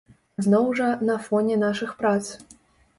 [0.45, 2.21] Зноў жа, на фоне нашых прац.